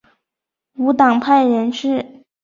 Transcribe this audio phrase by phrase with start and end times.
[0.77, 2.23] 无党派人士。